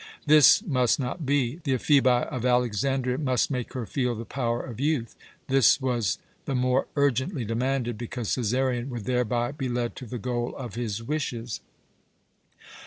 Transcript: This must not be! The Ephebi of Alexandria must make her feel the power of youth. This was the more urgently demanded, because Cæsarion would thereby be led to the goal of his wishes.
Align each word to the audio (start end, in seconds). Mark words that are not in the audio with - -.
This 0.25 0.63
must 0.65 0.99
not 0.99 1.27
be! 1.27 1.59
The 1.63 1.73
Ephebi 1.73 2.23
of 2.29 2.43
Alexandria 2.43 3.19
must 3.19 3.51
make 3.51 3.73
her 3.73 3.85
feel 3.85 4.15
the 4.15 4.25
power 4.25 4.63
of 4.63 4.79
youth. 4.79 5.15
This 5.47 5.79
was 5.79 6.17
the 6.45 6.55
more 6.55 6.87
urgently 6.95 7.45
demanded, 7.45 7.99
because 7.99 8.29
Cæsarion 8.35 8.87
would 8.89 9.05
thereby 9.05 9.51
be 9.51 9.69
led 9.69 9.95
to 9.97 10.07
the 10.07 10.17
goal 10.17 10.55
of 10.55 10.73
his 10.73 11.03
wishes. 11.03 11.59